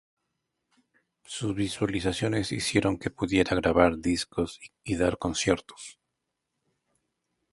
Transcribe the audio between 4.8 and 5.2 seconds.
y dar